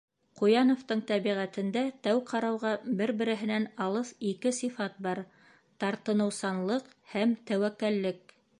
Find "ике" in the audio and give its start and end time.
4.31-4.55